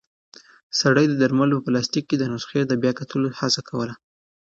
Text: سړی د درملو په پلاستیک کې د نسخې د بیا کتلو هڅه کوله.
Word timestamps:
سړی 0.79 1.05
د 1.07 1.13
درملو 1.21 1.57
په 1.59 1.65
پلاستیک 1.67 2.05
کې 2.09 2.17
د 2.19 2.23
نسخې 2.33 2.61
د 2.65 2.73
بیا 2.81 2.91
کتلو 2.99 3.27
هڅه 3.39 3.61
کوله. 3.69 3.93